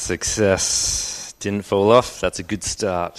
[0.00, 1.34] Success.
[1.40, 2.22] Didn't fall off.
[2.22, 3.16] That's a good start.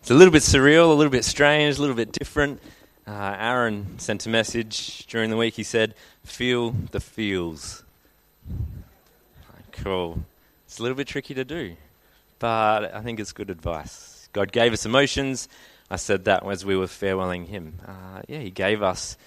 [0.00, 2.62] It's a little bit surreal, a little bit strange, a little bit different.
[3.06, 5.54] Uh, Aaron sent a message during the week.
[5.54, 5.94] He said,
[6.24, 7.84] Feel the feels.
[9.72, 10.20] Cool.
[10.64, 11.76] It's a little bit tricky to do,
[12.38, 14.30] but I think it's good advice.
[14.32, 15.48] God gave us emotions.
[15.90, 17.74] I said that as we were farewelling Him.
[17.86, 19.18] Uh, yeah, He gave us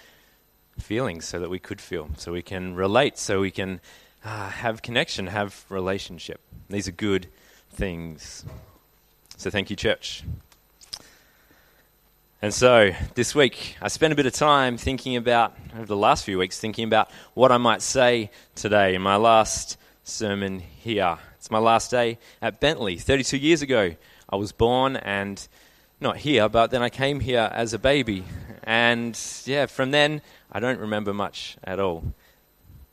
[0.80, 3.80] feelings so that we could feel, so we can relate, so we can
[4.24, 6.40] uh, have connection, have relationship.
[6.70, 7.26] These are good
[7.70, 8.44] things.
[9.36, 10.22] So thank you, church.
[12.40, 16.24] And so this week, I spent a bit of time thinking about, over the last
[16.24, 21.18] few weeks, thinking about what I might say today in my last sermon here.
[21.36, 22.96] It's my last day at Bentley.
[22.96, 23.94] 32 years ago,
[24.28, 25.46] I was born and
[26.00, 28.24] not here, but then I came here as a baby.
[28.62, 30.20] And yeah, from then,
[30.52, 32.04] I don't remember much at all.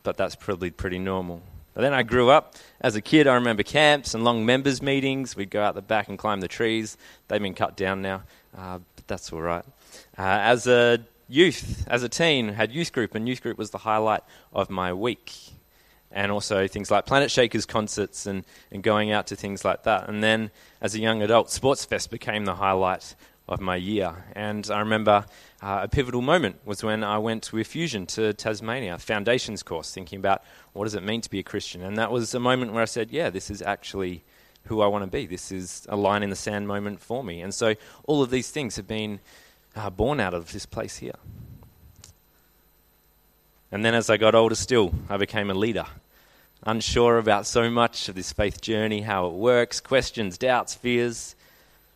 [0.03, 1.41] But that's probably pretty normal.
[1.73, 2.55] But then I grew up.
[2.81, 5.35] As a kid, I remember camps and long members' meetings.
[5.35, 6.97] We'd go out the back and climb the trees.
[7.27, 8.23] They've been cut down now.
[8.57, 9.63] Uh, but that's all right.
[10.17, 13.77] Uh, as a youth, as a teen, had youth group, and youth group was the
[13.77, 15.33] highlight of my week.
[16.11, 20.09] And also things like Planet Shakers concerts and, and going out to things like that.
[20.09, 23.15] And then as a young adult, Sports Fest became the highlight
[23.51, 24.25] of my year.
[24.33, 25.25] And I remember
[25.61, 30.19] uh, a pivotal moment was when I went with Fusion to Tasmania, foundations course, thinking
[30.19, 31.81] about what does it mean to be a Christian.
[31.81, 34.23] And that was a moment where I said, yeah, this is actually
[34.65, 35.25] who I want to be.
[35.25, 37.41] This is a line in the sand moment for me.
[37.41, 39.19] And so all of these things have been
[39.75, 41.15] uh, born out of this place here.
[43.69, 45.85] And then as I got older still, I became a leader.
[46.63, 51.35] Unsure about so much of this faith journey, how it works, questions, doubts, fears,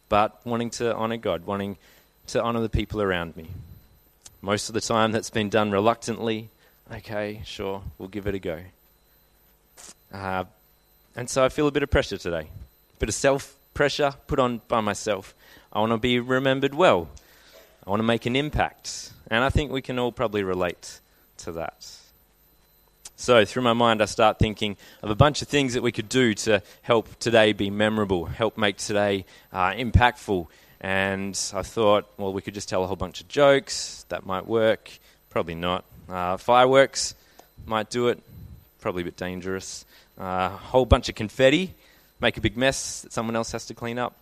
[0.10, 1.78] but wanting to honour God, wanting
[2.28, 3.48] to honour the people around me.
[4.42, 6.50] Most of the time that's been done reluctantly.
[6.92, 8.60] Okay, sure, we'll give it a go.
[10.14, 10.46] Uh,
[11.16, 14.40] and so I feel a bit of pressure today, a bit of self pressure put
[14.40, 15.34] on by myself.
[15.72, 17.10] I want to be remembered well.
[17.86, 19.12] I want to make an impact.
[19.30, 21.00] And I think we can all probably relate
[21.40, 21.98] to that.
[23.18, 26.10] So, through my mind, I start thinking of a bunch of things that we could
[26.10, 30.48] do to help today be memorable, help make today uh, impactful.
[30.82, 34.06] And I thought, well, we could just tell a whole bunch of jokes.
[34.10, 34.92] That might work.
[35.30, 35.86] Probably not.
[36.10, 37.16] Uh, fireworks
[37.66, 38.22] might do it.
[38.82, 39.86] Probably a bit dangerous
[40.18, 41.74] a uh, whole bunch of confetti,
[42.22, 44.16] make a big mess that someone else has to clean up.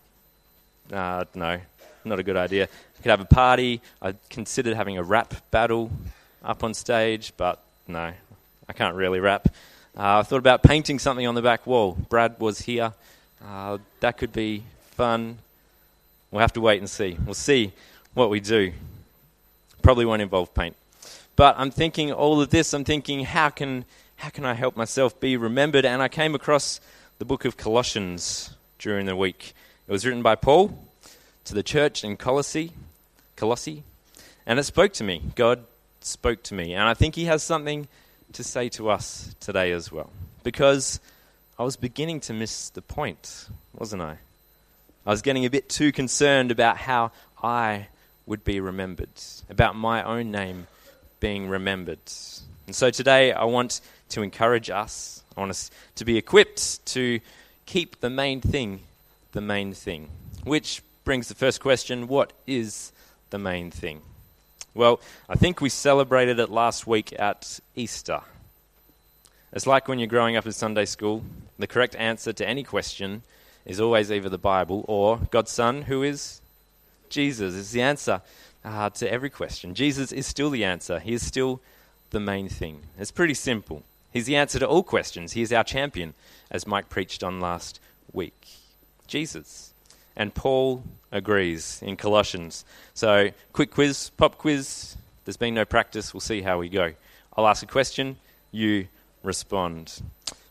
[0.92, 1.60] Uh, no,
[2.04, 2.68] not a good idea.
[3.02, 3.81] Could have a party.
[4.02, 5.92] I considered having a rap battle
[6.44, 8.14] up on stage, but no,
[8.68, 9.47] I can't really rap.
[9.96, 11.97] Uh, I thought about painting something on the back wall.
[12.09, 12.94] Brad was here.
[13.46, 15.38] Uh, that could be fun.
[16.31, 17.18] We'll have to wait and see.
[17.25, 17.74] We'll see
[18.13, 18.74] what we do.
[19.81, 20.75] Probably won't involve paint.
[21.35, 23.85] But I'm thinking all of this, I'm thinking, how can
[24.18, 25.84] how can I help myself be remembered?
[25.84, 26.80] And I came across
[27.19, 29.53] the book of Colossians during the week.
[29.88, 30.78] It was written by Paul
[31.44, 32.72] to the church in Colossae,
[33.35, 33.84] Colossae,
[34.45, 35.22] and it spoke to me.
[35.35, 35.66] God
[36.00, 37.88] spoke to me, and I think He has something
[38.34, 40.10] to say to us today as well.
[40.44, 41.00] Because
[41.58, 44.18] I was beginning to miss the point, wasn't I?
[45.06, 47.12] I was getting a bit too concerned about how
[47.42, 47.88] I
[48.26, 49.10] would be remembered,
[49.50, 50.68] about my own name
[51.20, 52.00] being remembered.
[52.68, 55.24] And so today I want to encourage us.
[55.36, 57.20] I want us to be equipped to
[57.66, 58.82] keep the main thing
[59.34, 60.10] the main thing.
[60.44, 62.92] Which brings the first question what is
[63.32, 64.02] the main thing?
[64.76, 68.22] Well, I think we celebrated it last week at Easter.
[69.52, 71.24] It's like when you're growing up in Sunday school,
[71.60, 73.22] the correct answer to any question
[73.66, 76.42] is always either the Bible or God's Son, who is
[77.10, 78.22] Jesus, is the answer
[78.66, 79.76] uh, to every question.
[79.76, 81.62] Jesus is still the answer, He is still
[82.10, 82.82] the main thing.
[82.98, 83.84] It's pretty simple.
[84.12, 85.34] He's the answer to all questions.
[85.34, 86.16] He is our champion,
[86.50, 87.80] as Mike preached on last
[88.12, 88.48] week.
[89.06, 89.73] Jesus.
[90.15, 92.65] And Paul agrees in Colossians.
[92.94, 94.95] So, quick quiz, pop quiz.
[95.25, 96.13] There's been no practice.
[96.13, 96.94] We'll see how we go.
[97.38, 98.18] I'll ask a question,
[98.51, 98.88] you
[99.24, 100.01] respond.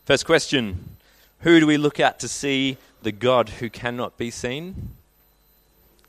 [0.05, 0.97] First question
[1.39, 4.89] Who do we look at to see the God who cannot be seen?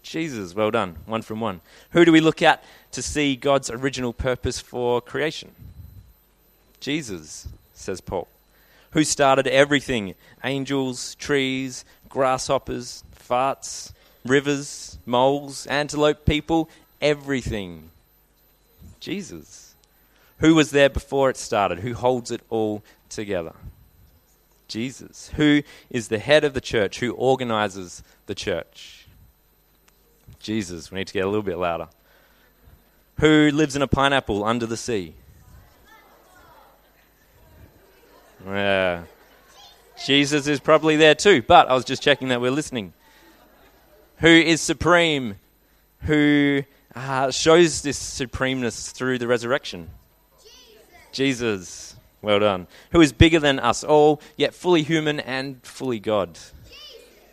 [0.03, 0.97] Jesus, well done.
[1.07, 1.61] One from one.
[1.91, 2.63] Who do we look at
[2.93, 5.53] to see God's original purpose for creation?
[6.79, 8.29] Jesus, says Paul,
[8.91, 10.15] who started everything
[10.45, 11.85] angels, trees,
[12.15, 13.93] grasshoppers, farts,
[14.25, 16.71] rivers, moles, antelope, people,
[17.03, 17.91] everything.
[19.01, 19.75] Jesus.
[20.39, 21.81] Who was there before it started?
[21.81, 23.53] Who holds it all together?
[24.69, 25.31] Jesus.
[25.35, 27.01] Who is the head of the church?
[27.01, 29.07] Who organizes the church?
[30.39, 30.91] Jesus.
[30.91, 31.89] We need to get a little bit louder.
[33.19, 35.15] Who lives in a pineapple under the sea?
[38.47, 39.03] Yeah.
[40.03, 42.93] Jesus is probably there too, but I was just checking that we're listening.
[44.19, 45.37] Who is supreme?
[46.03, 46.63] Who
[46.95, 49.91] uh, shows this supremeness through the resurrection?
[50.43, 50.83] Jesus.
[51.13, 51.97] Jesus.
[52.23, 52.67] Well done.
[52.93, 56.35] Who is bigger than us all, yet fully human and fully God?
[56.35, 56.53] Jesus.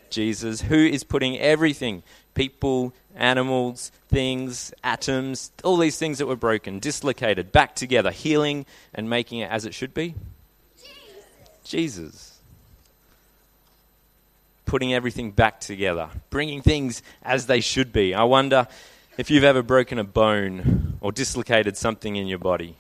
[0.10, 0.62] Jesus.
[0.62, 2.04] Who is putting everything,
[2.34, 9.10] people, animals, things, atoms, all these things that were broken, dislocated, back together, healing and
[9.10, 10.16] making it as it should be?
[10.78, 11.64] Jesus.
[11.64, 12.31] Jesus
[14.72, 18.14] putting everything back together, bringing things as they should be.
[18.14, 18.70] I wonder
[19.18, 22.78] if you've ever broken a bone or dislocated something in your body.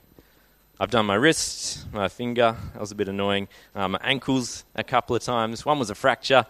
[0.80, 4.86] I've done my wrist, my finger, that was a bit annoying, uh, my ankles a
[4.86, 5.66] couple of times.
[5.66, 6.46] One was a fracture,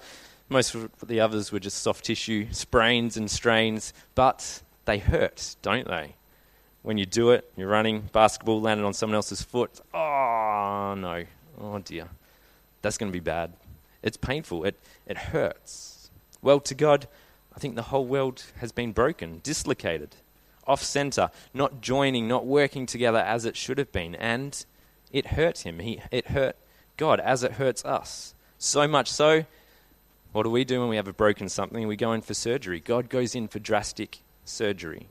[0.47, 5.87] most of the others were just soft tissue, sprains and strains, but they hurt, don't
[5.87, 6.13] they?
[6.83, 9.81] When you do it, you're running, basketball landed on someone else's foot.
[9.91, 11.23] Oh, no.
[11.59, 12.09] Oh, dear.
[12.83, 13.53] That's going to be bad.
[14.03, 14.63] It's painful.
[14.63, 16.09] It, it hurts.
[16.41, 17.07] Well, to God,
[17.55, 20.15] I think the whole world has been broken, dislocated,
[20.65, 24.15] off center, not joining, not working together as it should have been.
[24.15, 24.63] And
[25.11, 25.79] it hurt him.
[25.79, 26.55] He, it hurt
[26.97, 28.33] God as it hurts us.
[28.57, 29.45] So much so,
[30.31, 31.87] what do we do when we have a broken something?
[31.87, 32.79] We go in for surgery.
[32.79, 35.07] God goes in for drastic surgery.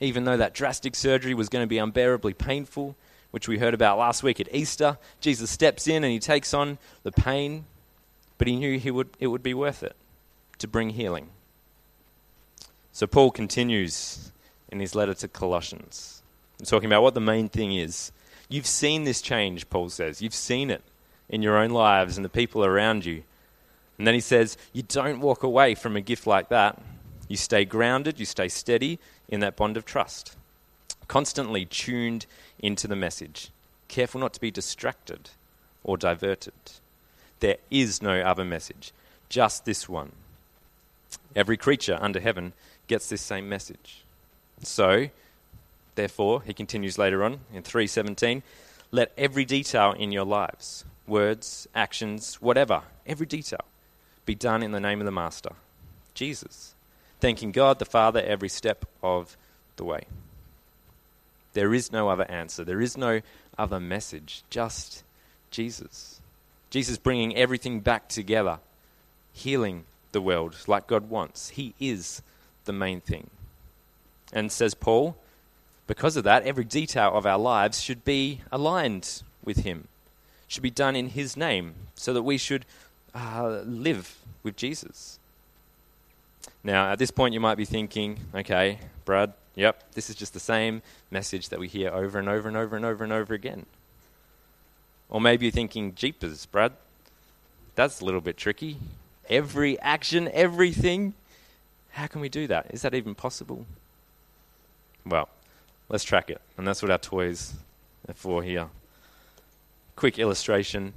[0.00, 2.96] Even though that drastic surgery was going to be unbearably painful,
[3.30, 6.78] which we heard about last week at Easter, Jesus steps in and he takes on
[7.02, 7.64] the pain
[8.38, 9.96] but he knew he would, it would be worth it
[10.58, 11.28] to bring healing.
[12.92, 14.30] So Paul continues
[14.70, 16.22] in his letter to Colossians,
[16.64, 18.12] talking about what the main thing is.
[18.48, 20.22] You've seen this change, Paul says.
[20.22, 20.82] You've seen it
[21.28, 23.22] in your own lives and the people around you.
[23.98, 26.80] And then he says, You don't walk away from a gift like that.
[27.28, 28.98] You stay grounded, you stay steady
[29.28, 30.36] in that bond of trust,
[31.08, 32.26] constantly tuned
[32.58, 33.50] into the message,
[33.88, 35.30] careful not to be distracted
[35.82, 36.52] or diverted.
[37.44, 38.90] There is no other message,
[39.28, 40.12] just this one.
[41.36, 42.54] Every creature under heaven
[42.86, 44.02] gets this same message.
[44.62, 45.10] So,
[45.94, 48.42] therefore, he continues later on in 317,
[48.92, 53.66] let every detail in your lives, words, actions, whatever, every detail,
[54.24, 55.52] be done in the name of the Master,
[56.14, 56.72] Jesus,
[57.20, 59.36] thanking God the Father every step of
[59.76, 60.06] the way.
[61.52, 62.64] There is no other answer.
[62.64, 63.20] There is no
[63.58, 65.02] other message, just
[65.50, 66.13] Jesus.
[66.74, 68.58] Jesus bringing everything back together,
[69.32, 71.50] healing the world like God wants.
[71.50, 72.20] He is
[72.64, 73.30] the main thing.
[74.32, 75.16] And says Paul,
[75.86, 79.86] because of that, every detail of our lives should be aligned with Him,
[80.48, 82.66] should be done in His name, so that we should
[83.14, 85.20] uh, live with Jesus.
[86.64, 90.40] Now, at this point, you might be thinking, okay, Brad, yep, this is just the
[90.40, 93.66] same message that we hear over and over and over and over and over again.
[95.08, 96.72] Or maybe you're thinking, Jeepers, Brad,
[97.74, 98.78] that's a little bit tricky.
[99.28, 101.14] Every action, everything.
[101.92, 102.66] How can we do that?
[102.70, 103.66] Is that even possible?
[105.06, 105.28] Well,
[105.88, 106.40] let's track it.
[106.56, 107.54] And that's what our toys
[108.08, 108.68] are for here.
[109.96, 110.94] Quick illustration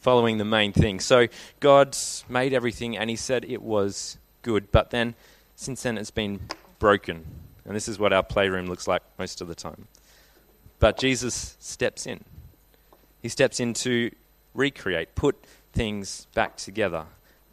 [0.00, 0.98] following the main thing.
[0.98, 1.28] So,
[1.60, 4.72] God's made everything and He said it was good.
[4.72, 5.14] But then,
[5.54, 6.40] since then, it's been
[6.78, 7.24] broken.
[7.64, 9.86] And this is what our playroom looks like most of the time.
[10.80, 12.24] But Jesus steps in.
[13.22, 14.10] He steps in to
[14.52, 15.36] recreate, put
[15.72, 17.06] things back together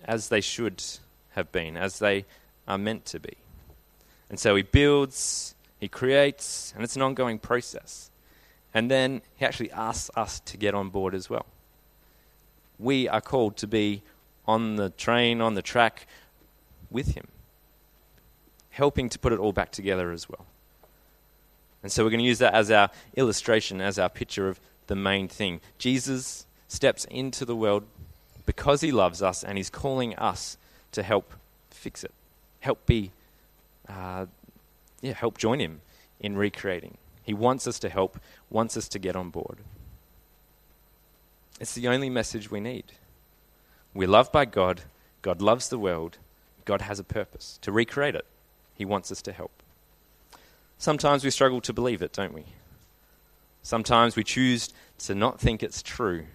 [0.03, 0.83] as they should
[1.31, 2.25] have been, as they
[2.67, 3.37] are meant to be.
[4.29, 8.09] And so he builds, he creates, and it's an ongoing process.
[8.73, 11.45] And then he actually asks us to get on board as well.
[12.77, 14.01] We are called to be
[14.47, 16.07] on the train, on the track
[16.89, 17.27] with him,
[18.71, 20.45] helping to put it all back together as well.
[21.81, 24.59] And so we're going to use that as our illustration, as our picture of
[24.89, 25.61] the main thing.
[25.77, 27.83] Jesus steps into the world
[28.45, 30.57] because he loves us and he's calling us
[30.91, 31.31] to help
[31.69, 32.11] fix it,
[32.59, 33.11] help be,
[33.87, 34.25] uh,
[35.01, 35.81] yeah, help join him
[36.19, 36.97] in recreating.
[37.23, 38.19] He wants us to help,
[38.49, 39.59] wants us to get on board.
[41.59, 42.85] It's the only message we need.
[43.93, 44.81] We're loved by God,
[45.21, 46.17] God loves the world,
[46.65, 48.25] God has a purpose to recreate it.
[48.75, 49.51] He wants us to help.
[50.79, 52.45] Sometimes we struggle to believe it, don't we?
[53.63, 56.25] Sometimes we choose to not think it's true.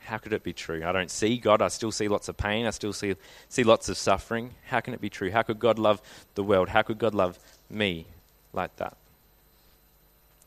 [0.00, 0.82] How could it be true?
[0.84, 1.62] I don't see God.
[1.62, 2.66] I still see lots of pain.
[2.66, 3.14] I still see,
[3.48, 4.54] see lots of suffering.
[4.66, 5.30] How can it be true?
[5.30, 6.02] How could God love
[6.34, 6.70] the world?
[6.70, 7.38] How could God love
[7.68, 8.06] me
[8.52, 8.96] like that?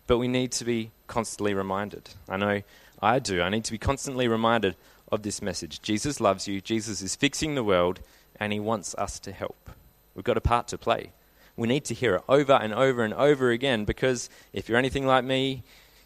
[0.05, 2.09] But we need to be constantly reminded.
[2.27, 2.61] I know
[3.01, 3.41] I do.
[3.41, 4.75] I need to be constantly reminded
[5.11, 5.81] of this message.
[5.81, 6.59] Jesus loves you.
[6.59, 7.99] Jesus is fixing the world,
[8.39, 9.69] and he wants us to help.
[10.15, 11.11] We've got a part to play.
[11.55, 15.05] We need to hear it over and over and over again because if you're anything
[15.05, 15.63] like me,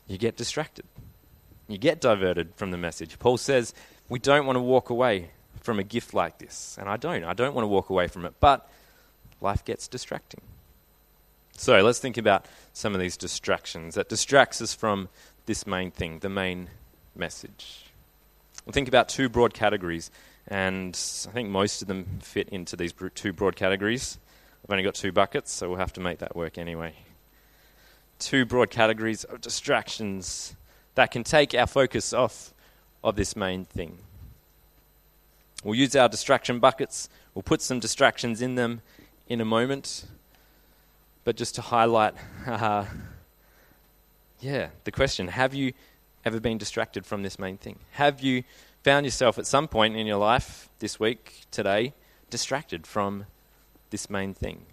[0.08, 0.86] you get distracted.
[1.68, 3.20] You get diverted from the message.
[3.20, 3.74] Paul says
[4.10, 6.78] we don't want to walk away from a gift like this.
[6.80, 7.24] And I don't.
[7.24, 8.34] I don't want to walk away from it.
[8.40, 8.70] But
[9.42, 10.42] life gets distracting.
[11.58, 15.10] So let's think about some of these distractions that distracts us from
[15.48, 16.70] this main thing, the main
[17.16, 17.86] message.
[18.66, 20.12] We'll think about two broad categories,
[20.48, 20.98] and
[21.28, 24.20] I think most of them fit into these two broad categories.
[24.64, 26.94] I've only got two buckets, so we'll have to make that work anyway.
[28.20, 30.56] Two broad categories of distractions
[30.96, 32.54] that can take our focus off
[33.04, 34.00] of this main thing.
[35.64, 38.82] We'll use our distraction buckets, we'll put some distractions in them
[39.28, 40.06] in a moment.
[41.24, 42.14] But just to highlight,
[42.48, 42.86] uh,
[44.40, 45.74] yeah, the question have you
[46.26, 47.80] ever been distracted from this main thing?
[47.92, 48.44] Have you
[48.84, 51.94] found yourself at some point in your life this week, today,
[52.30, 53.26] distracted from
[53.90, 54.66] this main thing?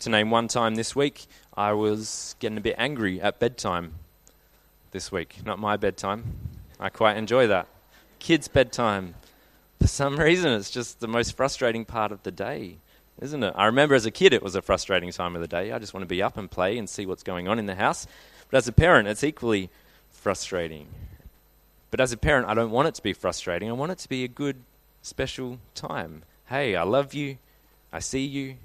[0.00, 3.94] To name one time this week, I was getting a bit angry at bedtime
[4.90, 5.38] this week.
[5.44, 6.24] Not my bedtime.
[6.78, 7.66] I quite enjoy that.
[8.18, 9.14] Kids' bedtime.
[9.80, 12.78] For some reason, it's just the most frustrating part of the day
[13.20, 13.52] isn't it?
[13.54, 15.72] I remember as a kid it was a frustrating time of the day.
[15.72, 17.74] I just want to be up and play and see what's going on in the
[17.74, 18.06] house.
[18.50, 19.70] But as a parent, it's equally
[20.10, 20.88] frustrating.
[21.90, 23.68] But as a parent, I don't want it to be frustrating.
[23.68, 24.56] I want it to be a good,
[25.02, 26.22] special time.
[26.46, 27.38] Hey, I love you.
[27.92, 28.56] I see you.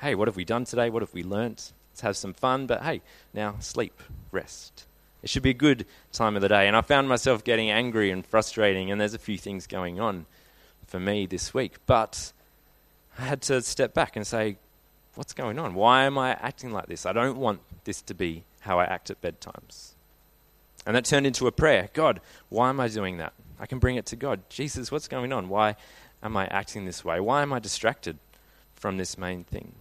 [0.00, 0.90] Hey, what have we done today?
[0.90, 1.72] What have we learnt?
[1.90, 2.66] Let's have some fun.
[2.66, 3.02] But hey,
[3.34, 4.00] now sleep,
[4.30, 4.84] rest.
[5.22, 6.68] It should be a good time of the day.
[6.68, 10.26] And I found myself getting angry and frustrating, and there's a few things going on
[10.86, 11.78] for me this week.
[11.86, 12.32] But
[13.18, 14.58] I had to step back and say,
[15.16, 15.74] what's going on?
[15.74, 17.04] Why am I acting like this?
[17.04, 19.94] I don't want this to be how I act at bedtimes.
[20.86, 23.32] And that turned into a prayer God, why am I doing that?
[23.58, 24.48] I can bring it to God.
[24.48, 25.48] Jesus, what's going on?
[25.48, 25.74] Why
[26.22, 27.18] am I acting this way?
[27.18, 28.18] Why am I distracted
[28.76, 29.72] from this main thing?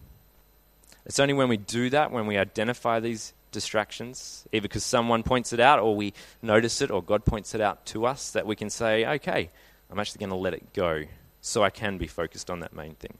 [1.07, 5.53] It's only when we do that, when we identify these distractions, either because someone points
[5.53, 8.57] it out or we notice it or God points it out to us, that we
[8.57, 9.49] can say, okay,
[9.89, 11.05] I'm actually going to let it go
[11.39, 13.13] so I can be focused on that main thing.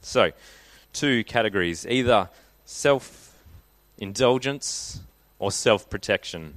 [0.00, 0.32] So,
[0.92, 2.28] two categories either
[2.64, 3.32] self
[3.98, 5.00] indulgence
[5.38, 6.54] or self protection.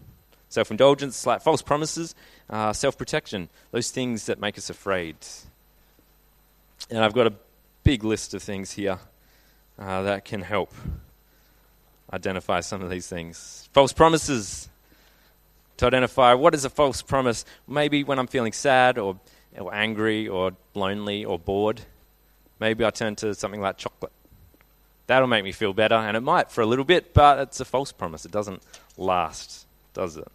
[0.49, 2.15] Self indulgence, like false promises,
[2.49, 5.15] uh, self protection, those things that make us afraid.
[6.89, 7.33] And I've got a
[7.83, 8.97] big list of things here
[9.79, 10.74] uh, that can help
[12.12, 13.69] identify some of these things.
[13.74, 14.67] False promises.
[15.77, 19.17] To identify what is a false promise, maybe when I'm feeling sad or,
[19.57, 21.81] or angry or lonely or bored,
[22.59, 24.12] maybe I turn to something like chocolate.
[25.07, 27.65] That'll make me feel better, and it might for a little bit, but it's a
[27.65, 28.25] false promise.
[28.25, 28.62] It doesn't
[28.98, 30.27] last, does it?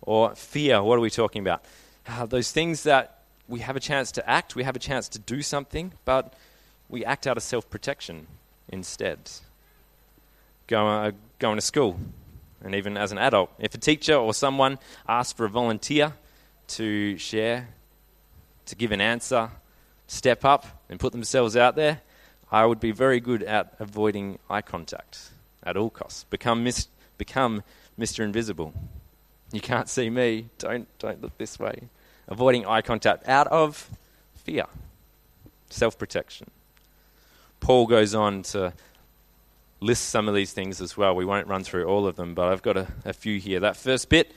[0.00, 1.64] Or fear, what are we talking about?
[2.06, 3.18] Uh, those things that
[3.48, 6.34] we have a chance to act, we have a chance to do something, but
[6.88, 8.28] we act out of self protection
[8.68, 9.18] instead.
[10.66, 11.98] Go, uh, going to school,
[12.62, 16.14] and even as an adult, if a teacher or someone asks for a volunteer
[16.68, 17.68] to share,
[18.66, 19.50] to give an answer,
[20.06, 22.00] step up and put themselves out there,
[22.50, 25.30] I would be very good at avoiding eye contact
[25.62, 26.24] at all costs.
[26.24, 27.62] Become, mis- become
[27.98, 28.24] Mr.
[28.24, 28.72] Invisible.
[29.52, 30.48] You can't see me.
[30.58, 31.88] Don't, don't look this way.
[32.26, 33.88] Avoiding eye contact out of
[34.34, 34.66] fear,
[35.70, 36.50] self protection.
[37.60, 38.72] Paul goes on to
[39.80, 41.14] list some of these things as well.
[41.14, 43.60] We won't run through all of them, but I've got a, a few here.
[43.60, 44.32] That first bit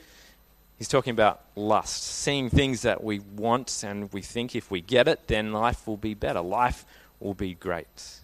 [0.82, 5.06] He's talking about lust, seeing things that we want and we think if we get
[5.06, 6.40] it, then life will be better.
[6.40, 6.84] Life
[7.20, 8.18] will be great.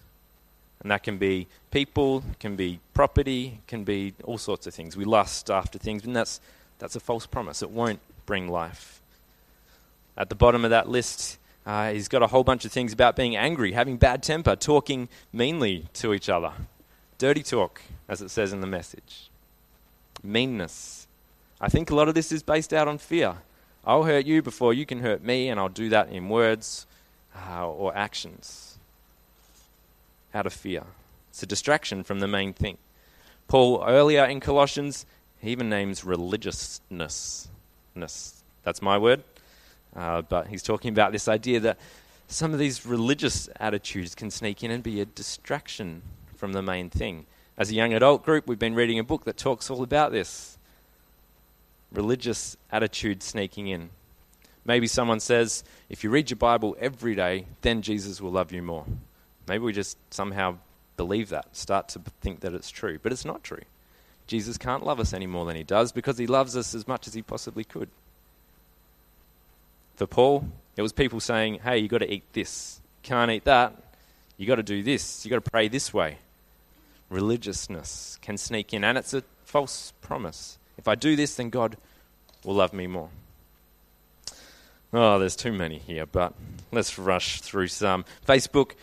[0.81, 4.97] And that can be people, can be property, can be all sorts of things.
[4.97, 6.41] We lust after things, and that's,
[6.79, 7.61] that's a false promise.
[7.61, 9.01] It won't bring life.
[10.17, 13.15] At the bottom of that list, uh, he's got a whole bunch of things about
[13.15, 16.51] being angry, having bad temper, talking meanly to each other.
[17.17, 19.29] Dirty talk, as it says in the message.
[20.23, 21.07] Meanness,
[21.61, 23.35] I think a lot of this is based out on fear.
[23.85, 26.85] I'll hurt you before you can hurt me, and I'll do that in words
[27.35, 28.77] uh, or actions
[30.33, 30.83] out of fear.
[31.29, 32.77] It's a distraction from the main thing.
[33.47, 35.05] Paul, earlier in Colossians,
[35.39, 37.47] he even names religiousness.
[37.95, 39.23] That's my word.
[39.95, 41.79] Uh, but he's talking about this idea that
[42.27, 46.01] some of these religious attitudes can sneak in and be a distraction
[46.35, 47.25] from the main thing.
[47.57, 50.57] As a young adult group, we've been reading a book that talks all about this
[51.91, 53.89] religious attitude sneaking in.
[54.63, 58.61] Maybe someone says, if you read your Bible every day, then Jesus will love you
[58.61, 58.85] more.
[59.47, 60.57] Maybe we just somehow
[60.95, 62.99] believe that, start to think that it's true.
[63.01, 63.63] But it's not true.
[64.27, 67.07] Jesus can't love us any more than he does because he loves us as much
[67.07, 67.89] as he possibly could.
[69.99, 70.45] For Paul,
[70.77, 72.79] it was people saying, hey, you've got to eat this.
[73.03, 73.75] Can't eat that.
[74.37, 75.25] You've got to do this.
[75.25, 76.19] You've got to pray this way.
[77.09, 80.57] Religiousness can sneak in, and it's a false promise.
[80.77, 81.75] If I do this, then God
[82.45, 83.09] will love me more.
[84.93, 86.33] Oh, there's too many here, but
[86.71, 88.05] let's rush through some.
[88.25, 88.75] Facebook,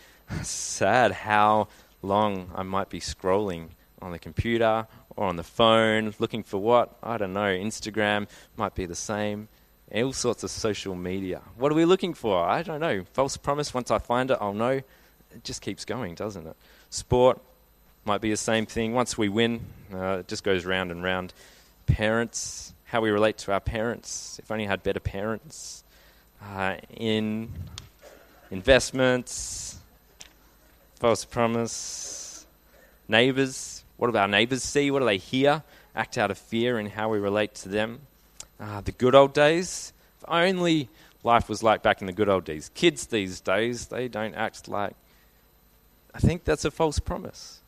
[0.43, 1.67] sad how
[2.03, 3.69] long I might be scrolling
[4.03, 6.95] on the computer or on the phone, looking for what?
[7.01, 7.39] I don't know.
[7.39, 9.47] Instagram might be the same.
[9.93, 11.41] All sorts of social media.
[11.57, 12.43] What are we looking for?
[12.43, 13.03] I don't know.
[13.13, 14.81] False promise, once I find it, I'll know.
[15.31, 16.55] It just keeps going, doesn't it?
[16.89, 17.39] Sport
[18.03, 18.93] might be the same thing.
[18.93, 19.61] Once we win,
[19.93, 21.33] uh, it just goes round and round.
[21.85, 24.39] Parents, how we relate to our parents.
[24.39, 25.83] If only I had better parents
[26.43, 27.49] uh, in
[28.51, 29.77] investments,
[30.95, 32.45] false promise,
[33.07, 33.83] neighbors.
[33.97, 34.91] What do our neighbors see?
[34.91, 35.63] What do they hear?
[35.95, 38.01] Act out of fear in how we relate to them.
[38.59, 39.93] Uh, the good old days.
[40.19, 40.89] If only
[41.23, 42.71] life was like back in the good old days.
[42.73, 44.95] Kids these days, they don't act like.
[46.13, 47.59] I think that's a false promise.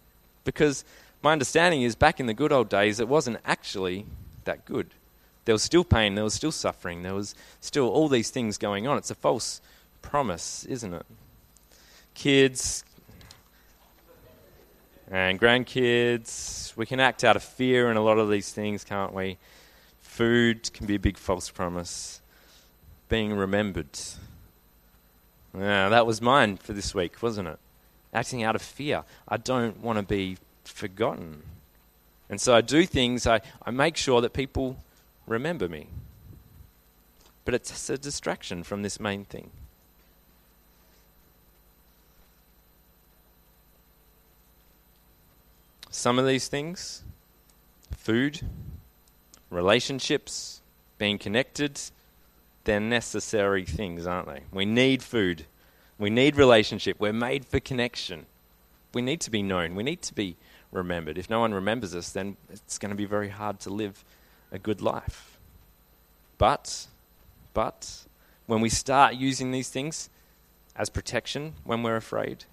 [0.44, 0.84] Because
[1.22, 4.06] my understanding is back in the good old days, it wasn't actually
[4.46, 4.88] that good.
[5.46, 8.88] There was still pain, there was still suffering, there was still all these things going
[8.88, 8.98] on.
[8.98, 9.62] It's a false
[10.02, 11.06] promise, isn't it?
[12.14, 12.84] Kids
[15.12, 19.14] and grandkids, we can act out of fear in a lot of these things, can't
[19.14, 19.38] we?
[20.20, 22.20] Food can be a big false promise.
[23.08, 23.98] Being remembered.
[25.58, 27.58] Yeah, that was mine for this week, wasn't it?
[28.14, 29.06] Acting out of fear.
[29.30, 30.36] I don't want to be
[30.66, 31.44] forgotten.
[32.30, 34.76] And so I do things, I, I make sure that people
[35.26, 35.88] remember me.
[37.46, 39.52] But it's a distraction from this main thing.
[45.90, 47.04] Some of these things
[47.96, 48.42] food,
[49.50, 50.62] relationships,
[50.98, 51.80] being connected
[52.70, 54.42] they're necessary things, aren't they?
[54.52, 55.46] We need food.
[55.98, 57.00] We need relationship.
[57.00, 58.28] We're made for connection.
[58.94, 59.74] We need to be known.
[59.74, 60.36] We need to be
[60.72, 61.18] remembered.
[61.18, 64.04] If no one remembers us, then it's going to be very hard to live
[64.52, 65.40] a good life.
[66.38, 66.86] But,
[67.56, 68.06] but,
[68.46, 70.10] when we start using these things
[70.76, 72.46] as protection when we're afraid,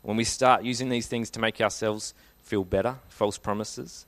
[0.00, 4.06] when we start using these things to make ourselves feel better, false promises,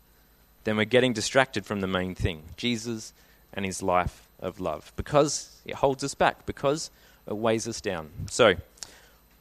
[0.65, 3.13] then we're getting distracted from the main thing Jesus
[3.53, 6.91] and his life of love because it holds us back, because
[7.27, 8.11] it weighs us down.
[8.31, 8.55] So,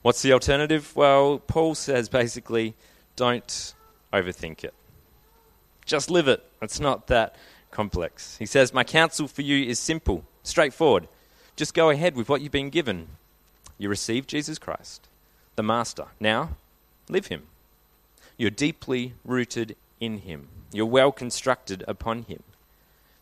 [0.01, 0.95] what's the alternative?
[0.95, 2.73] Well, Paul says basically
[3.15, 3.73] don't
[4.13, 4.73] overthink it.
[5.85, 6.43] Just live it.
[6.61, 7.35] It's not that
[7.71, 8.37] complex.
[8.37, 11.07] He says, My counsel for you is simple, straightforward.
[11.55, 13.07] Just go ahead with what you've been given.
[13.77, 15.07] You received Jesus Christ,
[15.55, 16.05] the Master.
[16.19, 16.51] Now,
[17.09, 17.43] live Him.
[18.37, 22.43] You're deeply rooted in Him, you're well constructed upon Him.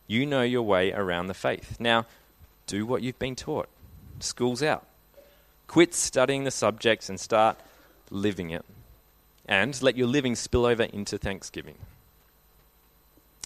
[0.07, 1.77] You know your way around the faith.
[1.79, 2.05] Now,
[2.65, 3.67] do what you've been taught.
[4.19, 4.85] School's out.
[5.67, 7.57] Quit studying the subjects and start
[8.09, 8.65] living it.
[9.47, 11.75] And let your living spill over into Thanksgiving.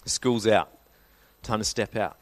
[0.04, 0.68] School's out
[1.42, 2.16] time to step out.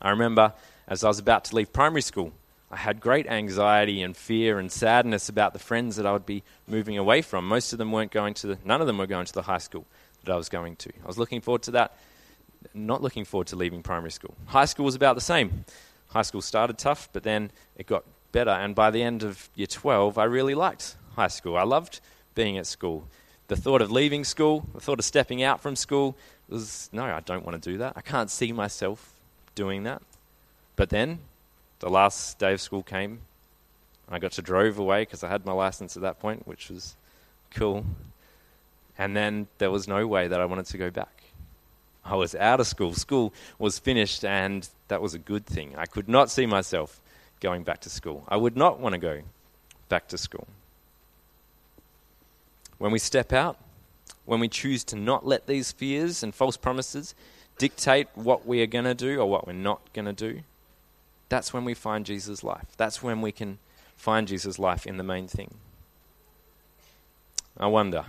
[0.00, 0.52] I remember
[0.86, 2.32] as I was about to leave primary school,
[2.70, 6.44] I had great anxiety and fear and sadness about the friends that I would be
[6.68, 7.46] moving away from.
[7.46, 9.58] Most of them weren't going to the, none of them were going to the high
[9.58, 9.84] school
[10.24, 10.90] that I was going to.
[11.02, 11.96] I was looking forward to that,
[12.74, 14.34] not looking forward to leaving primary school.
[14.46, 15.64] High school was about the same.
[16.08, 18.50] High school started tough, but then it got better.
[18.50, 21.56] And by the end of year 12, I really liked high school.
[21.56, 22.00] I loved
[22.34, 23.06] being at school.
[23.48, 26.16] The thought of leaving school, the thought of stepping out from school,
[26.48, 27.94] was no, I don't want to do that.
[27.96, 29.14] I can't see myself
[29.54, 30.02] doing that.
[30.76, 31.18] But then
[31.80, 33.20] the last day of school came.
[34.08, 36.96] I got to drove away because I had my license at that point, which was
[37.50, 37.84] cool.
[39.00, 41.22] And then there was no way that I wanted to go back.
[42.04, 42.92] I was out of school.
[42.92, 45.74] School was finished, and that was a good thing.
[45.78, 47.00] I could not see myself
[47.40, 48.24] going back to school.
[48.28, 49.22] I would not want to go
[49.88, 50.46] back to school.
[52.76, 53.56] When we step out,
[54.26, 57.14] when we choose to not let these fears and false promises
[57.56, 60.40] dictate what we are going to do or what we're not going to do,
[61.30, 62.66] that's when we find Jesus' life.
[62.76, 63.60] That's when we can
[63.96, 65.54] find Jesus' life in the main thing.
[67.56, 68.04] I wonder,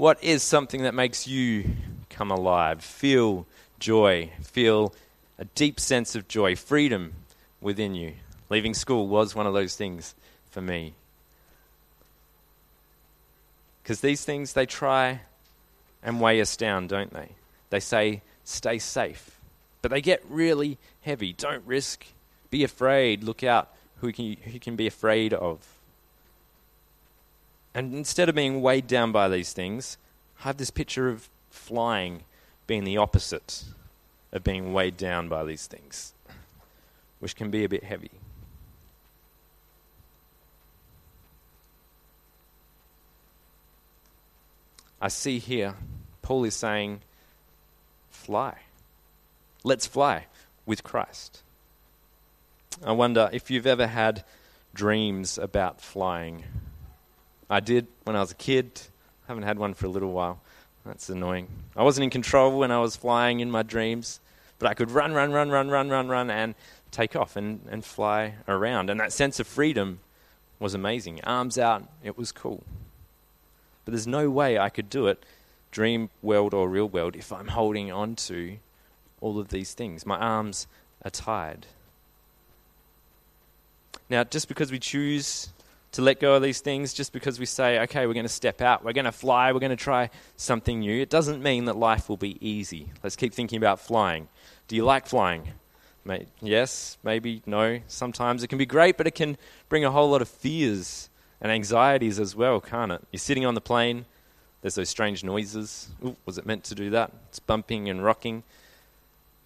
[0.00, 1.62] what is something that makes you
[2.08, 3.46] come alive, feel
[3.78, 4.94] joy, feel
[5.38, 7.12] a deep sense of joy, freedom
[7.60, 8.14] within you?
[8.48, 10.14] Leaving school was one of those things
[10.50, 10.94] for me.
[13.82, 15.20] Because these things, they try
[16.02, 17.28] and weigh us down, don't they?
[17.68, 19.38] They say, stay safe.
[19.82, 21.34] But they get really heavy.
[21.34, 22.06] Don't risk.
[22.48, 23.22] Be afraid.
[23.22, 25.58] Look out who can, who can be afraid of.
[27.74, 29.96] And instead of being weighed down by these things,
[30.40, 32.24] I have this picture of flying
[32.66, 33.64] being the opposite
[34.32, 36.12] of being weighed down by these things,
[37.18, 38.10] which can be a bit heavy.
[45.00, 45.74] I see here,
[46.22, 47.00] Paul is saying,
[48.10, 48.58] fly.
[49.64, 50.26] Let's fly.
[50.66, 51.42] with Christ.
[52.84, 54.24] I wonder if you've ever had
[54.72, 56.44] dreams about flying.
[57.50, 58.80] I did when I was a kid.
[59.24, 60.40] I haven't had one for a little while.
[60.86, 61.48] That's annoying.
[61.76, 64.20] I wasn't in control when I was flying in my dreams,
[64.58, 66.54] but I could run, run, run, run, run, run, run, and
[66.92, 68.88] take off and, and fly around.
[68.88, 69.98] And that sense of freedom
[70.60, 71.20] was amazing.
[71.24, 72.62] Arms out, it was cool.
[73.84, 75.24] But there's no way I could do it,
[75.72, 78.58] dream world or real world, if I'm holding on to
[79.20, 80.06] all of these things.
[80.06, 80.66] My arms
[81.04, 81.66] are tied.
[84.08, 85.50] Now, just because we choose
[85.92, 88.60] to let go of these things, just because we say, okay, we're going to step
[88.60, 91.76] out, we're going to fly, we're going to try something new, it doesn't mean that
[91.76, 92.88] life will be easy.
[93.02, 94.28] Let's keep thinking about flying.
[94.68, 95.48] Do you like flying?
[96.04, 97.80] May- yes, maybe, no.
[97.88, 99.36] Sometimes it can be great, but it can
[99.68, 101.08] bring a whole lot of fears
[101.40, 103.02] and anxieties as well, can't it?
[103.10, 104.04] You're sitting on the plane,
[104.62, 105.88] there's those strange noises.
[106.04, 107.10] Ooh, was it meant to do that?
[107.28, 108.42] It's bumping and rocking.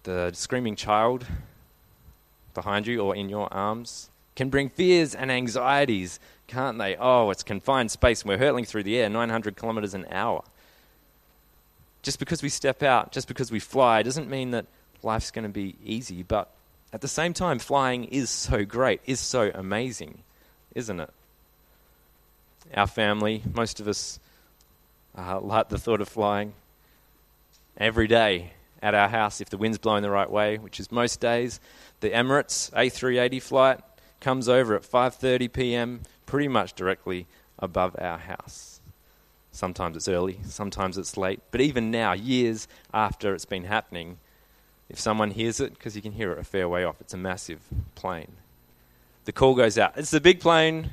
[0.03, 1.25] The screaming child
[2.53, 6.95] behind you or in your arms can bring fears and anxieties, can't they?
[6.95, 10.43] Oh, it's confined space and we're hurtling through the air 900 kilometers an hour.
[12.03, 14.65] Just because we step out, just because we fly, doesn't mean that
[15.01, 16.49] life's going to be easy, but
[16.93, 20.19] at the same time, flying is so great, is so amazing,
[20.73, 21.09] isn't it?
[22.75, 24.19] Our family, most of us
[25.17, 26.53] uh, like the thought of flying
[27.77, 31.19] every day at our house if the wind's blowing the right way, which is most
[31.19, 31.59] days.
[32.01, 33.79] The Emirates A380 flight
[34.21, 36.01] comes over at 5:30 p.m.
[36.25, 37.27] pretty much directly
[37.59, 38.79] above our house.
[39.51, 44.17] Sometimes it's early, sometimes it's late, but even now, years after it's been happening,
[44.89, 47.17] if someone hears it, because you can hear it a fair way off, it's a
[47.17, 47.61] massive
[47.95, 48.33] plane.
[49.23, 49.93] The call goes out.
[49.97, 50.91] It's the big plane,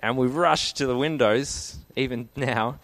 [0.00, 2.78] and we rush to the windows, even now,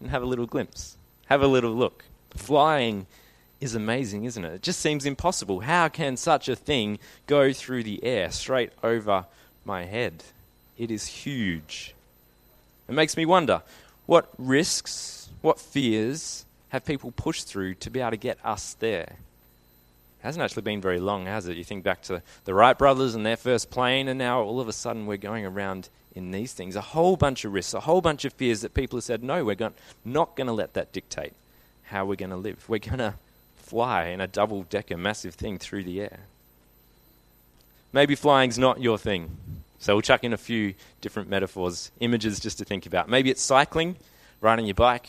[0.00, 2.04] and have a little glimpse, have a little look.
[2.30, 3.06] Flying
[3.60, 4.54] is amazing, isn't it?
[4.54, 5.60] It just seems impossible.
[5.60, 9.26] How can such a thing go through the air straight over
[9.64, 10.24] my head?
[10.78, 11.94] It is huge.
[12.88, 13.62] It makes me wonder
[14.06, 19.16] what risks, what fears have people pushed through to be able to get us there?
[20.20, 21.56] It hasn't actually been very long, has it?
[21.56, 24.68] You think back to the Wright brothers and their first plane, and now all of
[24.68, 26.76] a sudden we're going around in these things.
[26.76, 29.44] A whole bunch of risks, a whole bunch of fears that people have said, no,
[29.44, 29.56] we're
[30.04, 31.32] not going to let that dictate
[31.84, 32.64] how we're going to live.
[32.68, 33.14] We're going to
[33.56, 36.20] fly in a double decker, massive thing through the air.
[37.92, 39.36] Maybe flying's not your thing.
[39.78, 43.08] So we'll chuck in a few different metaphors, images just to think about.
[43.08, 43.96] Maybe it's cycling,
[44.40, 45.08] riding your bike,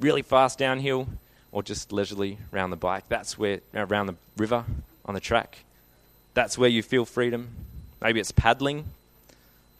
[0.00, 1.08] really fast downhill,
[1.50, 3.04] or just leisurely around the bike.
[3.08, 4.64] That's where, uh, around the river,
[5.04, 5.64] on the track.
[6.34, 7.50] That's where you feel freedom.
[8.00, 8.84] Maybe it's paddling.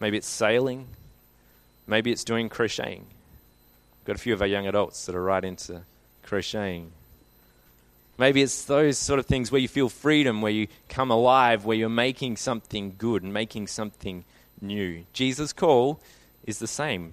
[0.00, 0.86] Maybe it's sailing.
[1.86, 3.06] Maybe it's doing crocheting.
[4.00, 5.82] We've Got a few of our young adults that are right into
[6.22, 6.92] crocheting.
[8.18, 11.76] Maybe it's those sort of things where you feel freedom, where you come alive, where
[11.76, 14.24] you're making something good and making something
[14.60, 15.04] new.
[15.12, 16.00] Jesus' call
[16.44, 17.12] is the same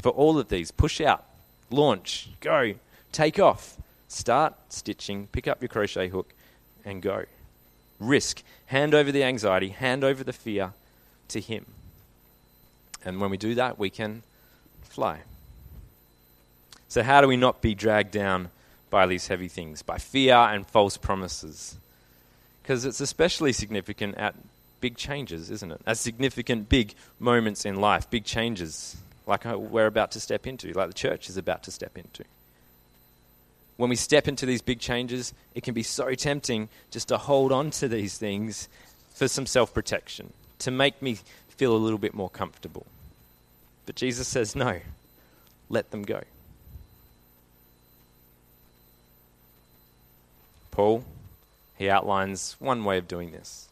[0.00, 0.70] for all of these.
[0.70, 1.24] Push out,
[1.70, 2.74] launch, go,
[3.14, 3.76] Take off.
[4.08, 6.34] Start stitching, pick up your crochet hook,
[6.84, 7.26] and go.
[8.00, 8.42] Risk.
[8.66, 10.72] Hand over the anxiety, hand over the fear
[11.28, 11.64] to Him.
[13.04, 14.24] And when we do that, we can
[14.82, 15.20] fly.
[16.88, 18.50] So, how do we not be dragged down
[18.94, 19.82] by these heavy things?
[19.82, 21.76] By fear and false promises.
[22.62, 24.36] Because it's especially significant at
[24.80, 25.80] big changes, isn't it?
[25.84, 30.86] At significant big moments in life, big changes, like we're about to step into, like
[30.86, 32.24] the church is about to step into
[33.76, 37.50] when we step into these big changes, it can be so tempting just to hold
[37.50, 38.68] on to these things
[39.14, 42.86] for some self protection, to make me feel a little bit more comfortable.
[43.86, 44.80] But Jesus says, no,
[45.68, 46.22] let them go.
[50.74, 51.04] Paul,
[51.78, 53.68] he outlines one way of doing this.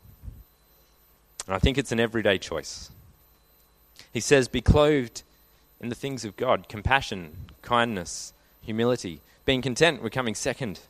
[1.47, 2.91] And I think it's an everyday choice.
[4.12, 5.23] He says, Be clothed
[5.81, 10.81] in the things of God compassion, kindness, humility being content, we're coming second.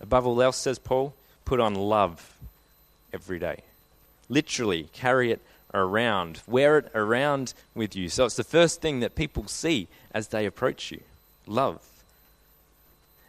[0.00, 2.36] Above all else, says Paul, put on love
[3.12, 3.62] every day.
[4.28, 5.40] Literally, carry it
[5.72, 8.08] around, wear it around with you.
[8.08, 11.00] So it's the first thing that people see as they approach you
[11.46, 11.80] love.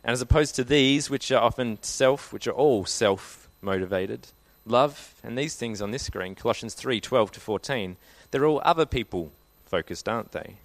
[0.03, 4.27] And as opposed to these, which are often self, which are all self motivated,
[4.65, 7.97] love and these things on this screen, Colossians 3 12 to 14,
[8.31, 9.31] they're all other people
[9.65, 10.55] focused, aren't they?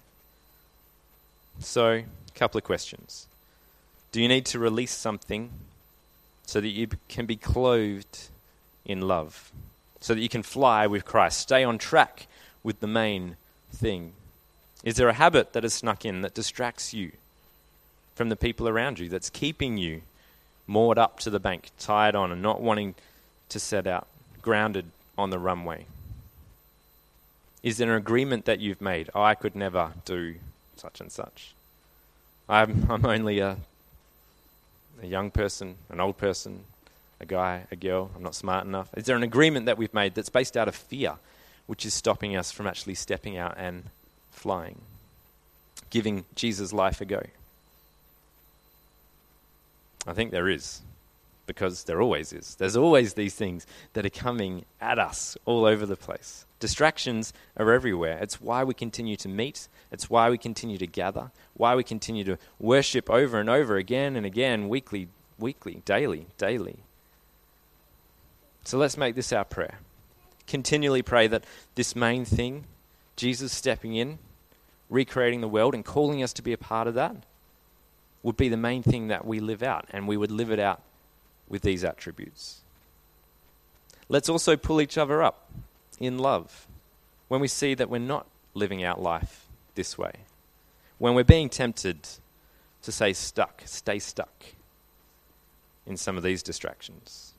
[1.59, 3.27] So, a couple of questions.
[4.11, 5.49] Do you need to release something
[6.45, 8.29] so that you can be clothed
[8.85, 9.51] in love?
[9.99, 12.27] So that you can fly with Christ, stay on track
[12.63, 13.37] with the main
[13.73, 14.13] thing?
[14.83, 17.11] Is there a habit that has snuck in that distracts you
[18.15, 20.01] from the people around you, that's keeping you
[20.67, 22.95] moored up to the bank, tied on, and not wanting
[23.49, 24.07] to set out,
[24.41, 24.85] grounded
[25.17, 25.85] on the runway?
[27.63, 29.09] Is there an agreement that you've made?
[29.15, 30.35] Oh, I could never do
[30.75, 31.53] such and such.
[32.47, 33.57] I'm, I'm only a,
[35.01, 36.61] a young person, an old person,
[37.19, 38.11] a guy, a girl.
[38.15, 38.89] I'm not smart enough.
[38.95, 41.15] Is there an agreement that we've made that's based out of fear,
[41.65, 43.85] which is stopping us from actually stepping out and
[44.31, 44.81] flying,
[45.89, 47.23] giving Jesus' life a go?
[50.07, 50.81] I think there is,
[51.47, 52.55] because there always is.
[52.55, 56.45] There's always these things that are coming at us all over the place.
[56.59, 58.17] Distractions are everywhere.
[58.21, 62.23] It's why we continue to meet, it's why we continue to gather, why we continue
[62.23, 66.77] to worship over and over again and again, weekly, weekly, daily, daily.
[68.63, 69.79] So let's make this our prayer.
[70.47, 71.43] Continually pray that
[71.75, 72.65] this main thing,
[73.15, 74.19] Jesus stepping in,
[74.89, 77.15] recreating the world, and calling us to be a part of that,
[78.25, 80.81] would be the main thing that we live out, and we would live it out
[81.47, 82.61] with these attributes.
[84.09, 85.47] Let's also pull each other up
[85.99, 86.65] in love
[87.27, 90.13] when we see that we're not living out life this way.
[90.97, 91.99] When we're being tempted
[92.81, 94.45] to say stuck, stay stuck
[95.85, 97.33] in some of these distractions.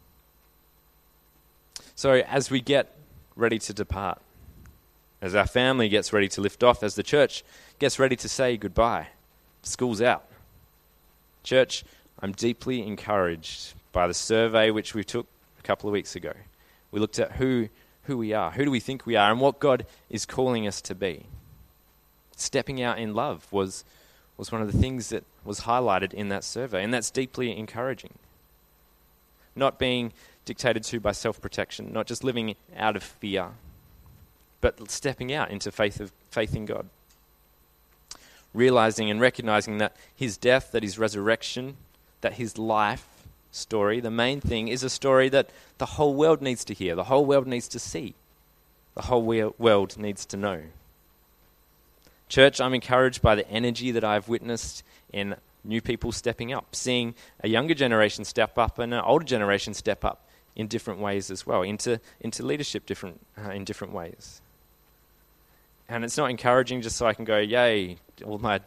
[1.97, 2.95] So, as we get
[3.35, 4.21] ready to depart,
[5.21, 7.43] as our family gets ready to lift off, as the church
[7.81, 9.09] gets ready to say goodbye,
[9.65, 10.25] school's out.
[11.47, 11.85] Church,
[12.19, 15.29] I'm deeply encouraged by the survey which we took
[15.61, 16.33] a couple of weeks ago.
[16.91, 17.69] We looked at who,
[18.03, 20.81] who we are, who do we think we are, and what God is calling us
[20.81, 21.27] to be.
[22.37, 23.85] Stepping out in love was,
[24.37, 28.15] was one of the things that was highlighted in that survey, and that's deeply encouraging.
[29.55, 30.13] Not being
[30.45, 33.51] dictated to by self protection, not just living out of fear,
[34.61, 36.89] but stepping out into faith, of, faith in God
[38.57, 41.77] realizing and recognizing that his death, that his resurrection,
[42.23, 43.07] that his life
[43.53, 47.05] story, the main thing, is a story that the whole world needs to hear, the
[47.05, 48.15] whole world needs to see,
[48.95, 49.23] the whole
[49.59, 50.63] world needs to know.
[52.29, 57.15] Church, I'm encouraged by the energy that I've witnessed in new people stepping up, seeing
[57.41, 61.47] a younger generation step up and an older generation step up in different ways as
[61.47, 64.41] well, into, into leadership different, uh, in different ways.
[65.89, 68.61] And it's not encouraging just so I can go, yay, all my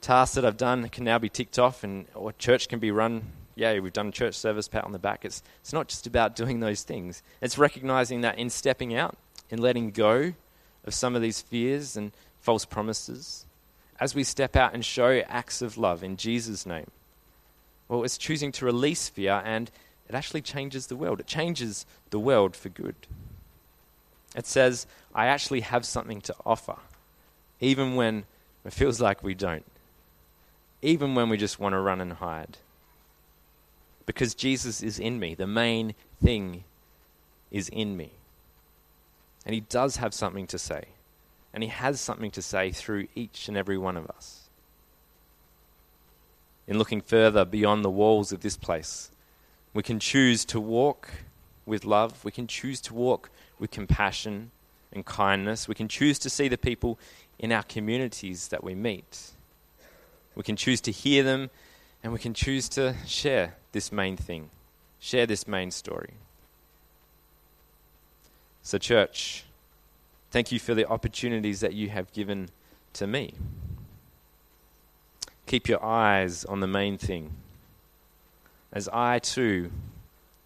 [0.00, 3.22] tasks that I've done can now be ticked off and or church can be run.
[3.56, 5.24] Yay, we've done church service, pat on the back.
[5.24, 7.22] It's, it's not just about doing those things.
[7.40, 9.16] It's recognizing that in stepping out,
[9.50, 10.32] in letting go
[10.84, 13.44] of some of these fears and false promises,
[13.98, 16.90] as we step out and show acts of love in Jesus' name,
[17.88, 19.70] well, it's choosing to release fear and
[20.08, 21.20] it actually changes the world.
[21.20, 22.94] It changes the world for good.
[24.36, 26.76] It says, I actually have something to offer,
[27.60, 28.24] even when
[28.64, 29.64] it feels like we don't,
[30.82, 32.58] even when we just want to run and hide.
[34.06, 35.34] Because Jesus is in me.
[35.34, 36.64] The main thing
[37.50, 38.10] is in me.
[39.46, 40.84] And he does have something to say.
[41.52, 44.48] And he has something to say through each and every one of us.
[46.66, 49.10] In looking further beyond the walls of this place,
[49.74, 51.10] we can choose to walk
[51.66, 52.24] with love.
[52.24, 54.50] We can choose to walk with compassion
[54.92, 55.68] and kindness.
[55.68, 56.98] We can choose to see the people
[57.38, 59.30] in our communities that we meet.
[60.34, 61.50] We can choose to hear them
[62.02, 64.50] and we can choose to share this main thing,
[64.98, 66.14] share this main story.
[68.62, 69.44] So, church,
[70.30, 72.50] thank you for the opportunities that you have given
[72.94, 73.34] to me.
[75.46, 77.32] Keep your eyes on the main thing,
[78.72, 79.70] as I too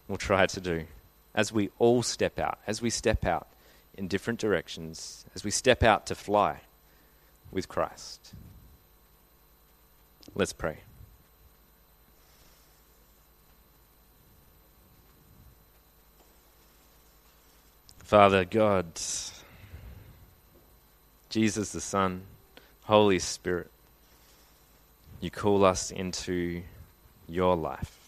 [0.09, 0.87] will try to do
[1.35, 3.49] as we all step out, as we step out
[3.97, 6.61] in different directions, as we step out to fly
[7.51, 8.35] with Christ.
[10.35, 10.79] Let's pray.
[17.99, 18.87] Father God,
[21.31, 22.23] Jesus the Son,
[22.83, 23.71] Holy Spirit,
[25.21, 26.63] you call us into
[27.29, 28.04] your life.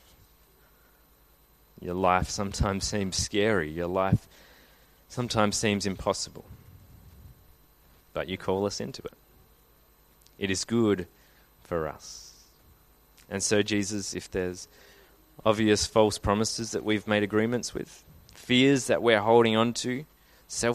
[1.80, 3.70] Your life sometimes seems scary.
[3.70, 4.26] Your life
[5.08, 6.44] sometimes seems impossible.
[8.12, 9.12] But you call us into it.
[10.38, 11.06] It is good
[11.64, 12.32] for us.
[13.28, 14.68] And so, Jesus, if there's
[15.44, 20.04] obvious false promises that we've made agreements with, fears that we're holding on to,
[20.48, 20.74] self